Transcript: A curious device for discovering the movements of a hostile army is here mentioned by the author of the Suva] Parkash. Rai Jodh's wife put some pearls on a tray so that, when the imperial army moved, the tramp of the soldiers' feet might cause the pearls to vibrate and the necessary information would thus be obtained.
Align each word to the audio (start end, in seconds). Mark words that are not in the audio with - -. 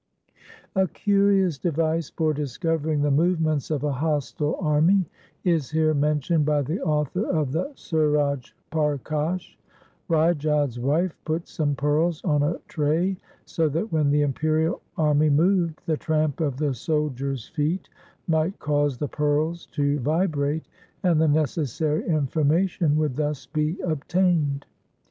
A 0.75 0.87
curious 0.87 1.59
device 1.59 2.09
for 2.09 2.33
discovering 2.33 3.03
the 3.03 3.11
movements 3.11 3.69
of 3.69 3.83
a 3.83 3.91
hostile 3.91 4.57
army 4.59 5.05
is 5.43 5.69
here 5.69 5.93
mentioned 5.93 6.43
by 6.43 6.63
the 6.63 6.81
author 6.81 7.27
of 7.29 7.51
the 7.51 7.71
Suva] 7.75 8.39
Parkash. 8.71 9.59
Rai 10.07 10.33
Jodh's 10.33 10.79
wife 10.79 11.15
put 11.23 11.47
some 11.47 11.75
pearls 11.75 12.19
on 12.23 12.41
a 12.41 12.57
tray 12.67 13.15
so 13.45 13.69
that, 13.69 13.91
when 13.91 14.09
the 14.09 14.23
imperial 14.23 14.81
army 14.97 15.29
moved, 15.29 15.83
the 15.85 15.97
tramp 15.97 16.39
of 16.41 16.57
the 16.57 16.73
soldiers' 16.73 17.49
feet 17.49 17.87
might 18.27 18.57
cause 18.57 18.97
the 18.97 19.07
pearls 19.07 19.67
to 19.67 19.99
vibrate 19.99 20.65
and 21.03 21.21
the 21.21 21.27
necessary 21.27 22.03
information 22.07 22.97
would 22.97 23.15
thus 23.15 23.45
be 23.45 23.79
obtained. 23.81 24.65